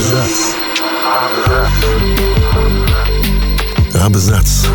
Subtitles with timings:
[0.00, 0.54] Абзац.
[4.02, 4.66] Абзац.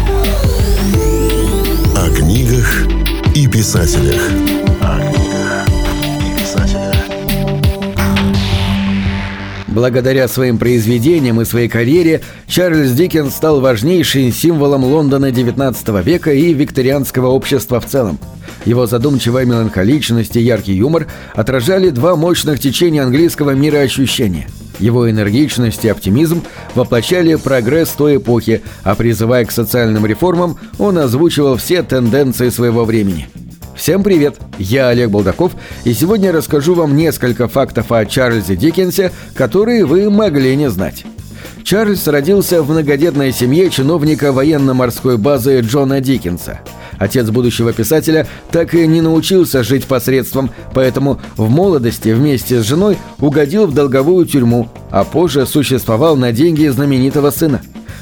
[1.96, 2.86] О книгах
[3.34, 4.22] и писателях.
[4.82, 5.68] О книгах
[6.20, 6.96] и писателях.
[9.68, 16.54] Благодаря своим произведениям и своей карьере Чарльз Диккенс стал важнейшим символом Лондона XIX века и
[16.54, 18.20] викторианского общества в целом.
[18.64, 24.48] Его задумчивая меланхоличность и яркий юмор отражали два мощных течения английского мира ощущения.
[24.80, 31.58] Его энергичность и оптимизм воплощали прогресс той эпохи, а призывая к социальным реформам, он озвучивал
[31.58, 33.28] все тенденции своего времени.
[33.76, 34.36] Всем привет!
[34.58, 35.54] Я Олег Булдаков,
[35.84, 41.06] и сегодня расскажу вам несколько фактов о Чарльзе Диккенсе, которые вы могли не знать.
[41.64, 46.62] Чарльз родился в многодетной семье чиновника военно-морской базы Джона Диккенса–
[46.98, 52.98] Отец будущего писателя так и не научился жить посредством, поэтому в молодости вместе с женой
[53.20, 57.62] угодил в долговую тюрьму, а позже существовал на деньги знаменитого сына.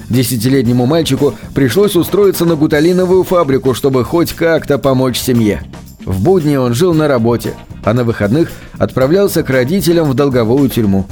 [0.09, 5.63] Десятилетнему мальчику пришлось устроиться на гуталиновую фабрику, чтобы хоть как-то помочь семье.
[6.05, 7.53] В будни он жил на работе,
[7.83, 11.07] а на выходных отправлялся к родителям в долговую тюрьму.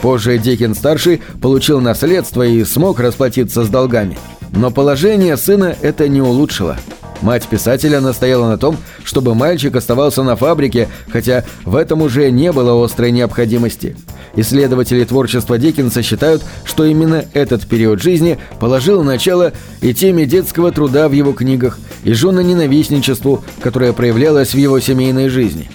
[0.00, 4.18] Позже Дикин-старший получил наследство и смог расплатиться с долгами.
[4.52, 6.78] Но положение сына это не улучшило–
[7.22, 12.50] Мать писателя настояла на том, чтобы мальчик оставался на фабрике, хотя в этом уже не
[12.50, 13.96] было острой необходимости.
[14.36, 21.08] Исследователи творчества Диккенса считают, что именно этот период жизни положил начало и теме детского труда
[21.08, 25.70] в его книгах, и женоненавистничеству, которое проявлялось в его семейной жизни.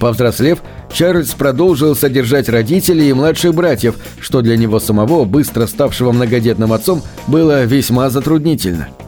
[0.00, 0.60] Повзрослев,
[0.92, 7.02] Чарльз продолжил содержать родителей и младших братьев, что для него самого, быстро ставшего многодетным отцом,
[7.26, 8.88] было весьма затруднительно–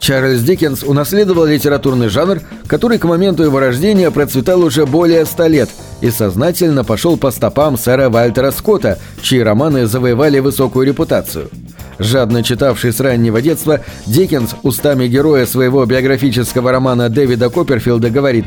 [0.00, 5.68] Чарльз Диккенс унаследовал литературный жанр, который к моменту его рождения процветал уже более ста лет
[6.00, 11.50] и сознательно пошел по стопам сэра Вальтера Скотта, чьи романы завоевали высокую репутацию.
[11.98, 18.46] Жадно читавший с раннего детства, Диккенс устами героя своего биографического романа Дэвида Копперфилда говорит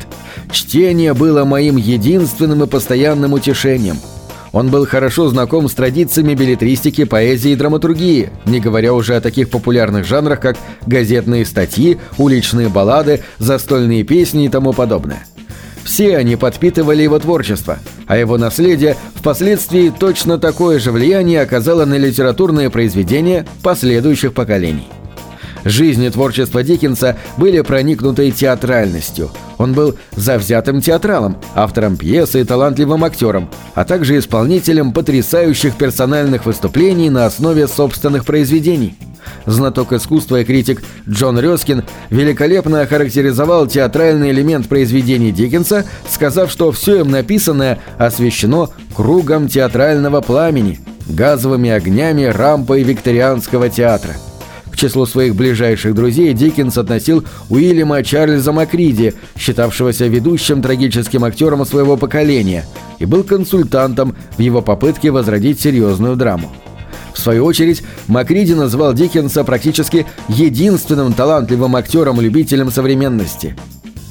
[0.50, 3.98] «Чтение было моим единственным и постоянным утешением».
[4.54, 9.50] Он был хорошо знаком с традициями билетристики, поэзии и драматургии, не говоря уже о таких
[9.50, 10.56] популярных жанрах, как
[10.86, 15.26] газетные статьи, уличные баллады, застольные песни и тому подобное.
[15.82, 21.98] Все они подпитывали его творчество, а его наследие впоследствии точно такое же влияние оказало на
[21.98, 24.86] литературные произведения последующих поколений.
[25.64, 29.30] Жизнь и творчество Диккенса были проникнуты театральностью.
[29.56, 37.08] Он был завзятым театралом, автором пьесы и талантливым актером, а также исполнителем потрясающих персональных выступлений
[37.08, 38.94] на основе собственных произведений.
[39.46, 47.00] Знаток искусства и критик Джон Рёскин великолепно охарактеризовал театральный элемент произведений Диккенса, сказав, что все
[47.00, 54.14] им написанное освещено кругом театрального пламени, газовыми огнями рампой викторианского театра.
[54.74, 61.96] К числу своих ближайших друзей Диккенс относил Уильяма Чарльза Макриди, считавшегося ведущим трагическим актером своего
[61.96, 62.66] поколения,
[62.98, 66.50] и был консультантом в его попытке возродить серьезную драму.
[67.12, 73.56] В свою очередь, Макриди назвал Диккенса практически единственным талантливым актером-любителем современности–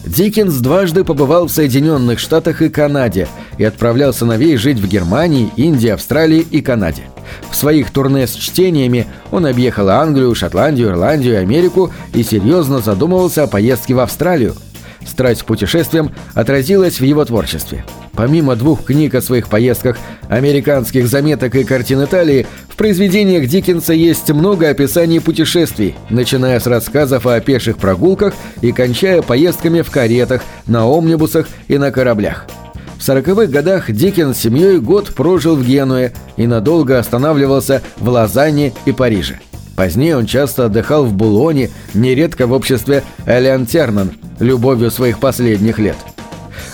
[0.06, 5.88] Диккенс дважды побывал в Соединенных Штатах и Канаде и отправлял сыновей жить в Германии, Индии,
[5.88, 7.04] Австралии и Канаде.
[7.50, 13.48] В своих турне с чтениями он объехал Англию, Шотландию, Ирландию, Америку и серьезно задумывался о
[13.48, 14.56] поездке в Австралию.
[15.06, 17.84] Страсть к путешествиям отразилась в его творчестве.
[18.14, 19.98] Помимо двух книг о своих поездках,
[20.30, 27.26] американских заметок и картин Италии, в произведениях Диккенса есть много описаний путешествий, начиная с рассказов
[27.26, 32.48] о пеших прогулках и кончая поездками в каретах, на омнибусах и на кораблях.
[33.04, 38.72] В сороковых годах Диккенс с семьей год прожил в Генуе и надолго останавливался в Лозанне
[38.86, 39.42] и Париже.
[39.76, 45.98] Позднее он часто отдыхал в Булоне, нередко в обществе Элиан Тернан, любовью своих последних лет.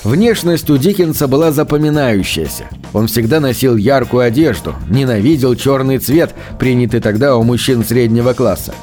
[0.04, 2.66] Внешность у Диккенса была запоминающаяся.
[2.94, 8.76] Он всегда носил яркую одежду, ненавидел черный цвет, принятый тогда у мужчин среднего класса.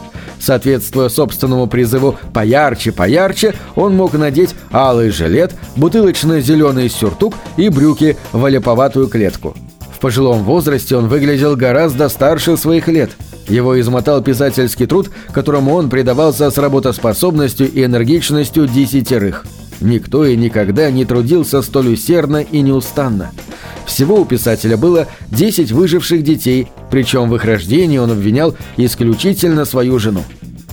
[0.47, 8.45] Соответствуя собственному призыву «поярче, поярче», он мог надеть алый жилет, бутылочно-зеленый сюртук и брюки в
[8.45, 9.57] олеповатую клетку.
[9.93, 13.11] В пожилом возрасте он выглядел гораздо старше своих лет–
[13.49, 19.45] его измотал писательский труд, которому он предавался с работоспособностью и энергичностью десятерых.
[19.81, 23.31] Никто и никогда не трудился столь усердно и неустанно.
[23.85, 29.99] Всего у писателя было 10 выживших детей, причем в их рождении он обвинял исключительно свою
[29.99, 30.25] жену.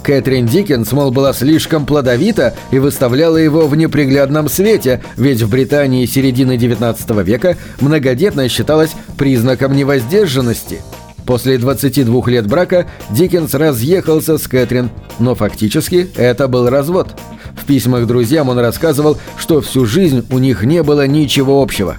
[0.04, 6.06] Кэтрин Диккенс, мол, была слишком плодовита и выставляла его в неприглядном свете, ведь в Британии
[6.06, 10.82] середины XIX века многодетность считалась признаком невоздержанности–
[11.26, 14.90] После 22 лет брака Диккенс разъехался с Кэтрин,
[15.20, 17.16] но фактически это был развод.
[17.56, 21.98] В письмах друзьям он рассказывал, что всю жизнь у них не было ничего общего.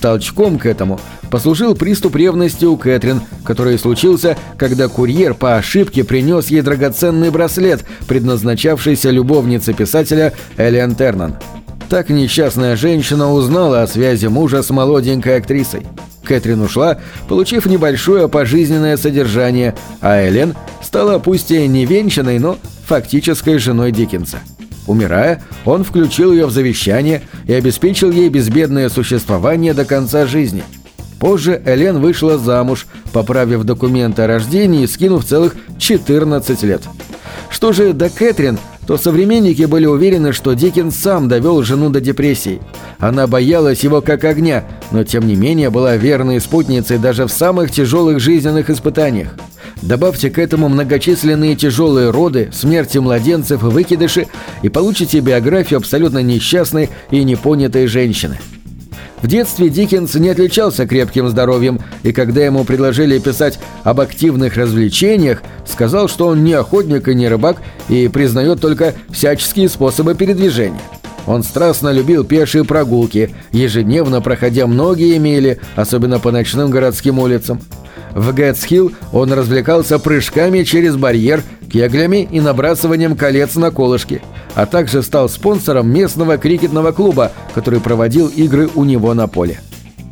[0.00, 1.00] Толчком к этому
[1.30, 7.84] послужил приступ ревности у Кэтрин, который случился, когда курьер по ошибке принес ей драгоценный браслет,
[8.06, 11.36] предназначавшийся любовнице писателя Элиан Тернан.
[11.88, 15.86] Так несчастная женщина узнала о связи мужа с молоденькой актрисой.
[16.24, 23.58] Кэтрин ушла, получив небольшое пожизненное содержание, а Элен стала пусть и не венчанной, но фактической
[23.58, 24.38] женой Диккенса.
[24.86, 30.62] Умирая, он включил ее в завещание и обеспечил ей безбедное существование до конца жизни.
[31.18, 36.82] Позже Элен вышла замуж, поправив документы о рождении и скинув целых 14 лет.
[37.48, 42.60] Что же до Кэтрин, то современники были уверены, что Диккенс сам довел жену до депрессии.
[42.98, 47.70] Она боялась его как огня, но тем не менее была верной спутницей даже в самых
[47.72, 49.34] тяжелых жизненных испытаниях.
[49.82, 54.26] Добавьте к этому многочисленные тяжелые роды, смерти младенцев и выкидыши,
[54.62, 58.38] и получите биографию абсолютно несчастной и непонятой женщины.
[59.22, 65.42] В детстве Диккенс не отличался крепким здоровьем, и когда ему предложили писать об активных развлечениях,
[65.64, 67.56] сказал, что он не охотник и не рыбак
[67.88, 70.80] и признает только всяческие способы передвижения.
[71.26, 77.60] Он страстно любил пешие прогулки, ежедневно проходя многие мили, особенно по ночным городским улицам.
[78.14, 81.42] В Гэтсхилл он развлекался прыжками через барьер,
[81.72, 84.20] кеглями и набрасыванием колец на колышки–
[84.56, 89.60] а также стал спонсором местного крикетного клуба, который проводил игры у него на поле.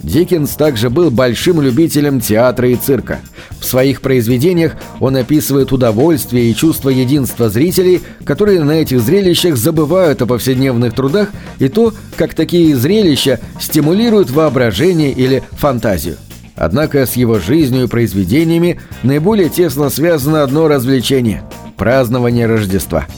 [0.03, 3.21] Диккенс также был большим любителем театра и цирка.
[3.59, 10.21] В своих произведениях он описывает удовольствие и чувство единства зрителей, которые на этих зрелищах забывают
[10.21, 16.19] о повседневных трудах и то, как такие зрелища стимулируют воображение или фантазию.
[16.55, 21.45] Однако с его жизнью и произведениями наиболее тесно связано одно развлечение–
[21.79, 23.07] празднование Рождества–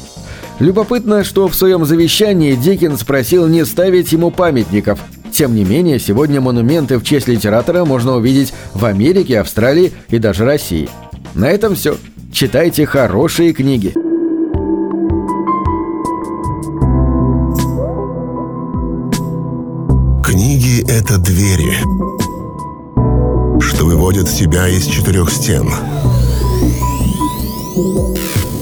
[0.59, 5.01] Любопытно, что в своем завещании Диккенс просил не ставить ему памятников.
[5.31, 10.47] Тем не менее, сегодня монументы в честь литератора можно увидеть в Америке, Австралии и даже
[10.47, 10.89] России.
[11.35, 11.97] На этом все.
[12.33, 13.93] Читайте хорошие книги.
[20.25, 21.77] Книги— это двери,
[23.61, 25.69] что выводят тебя из четырех стен—